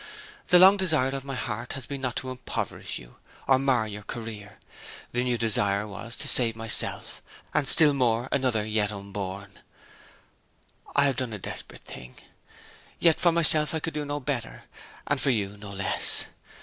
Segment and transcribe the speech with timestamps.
[0.47, 3.17] The long desire of my heart has been not to impoverish you
[3.47, 4.57] or mar your career.
[5.11, 7.21] The new desire was to save myself
[7.53, 9.59] and, still more, another yet unborn....
[10.95, 12.15] I have done a desperate thing.
[12.97, 14.63] Yet for myself I could do no better,
[15.05, 16.25] and for you no less.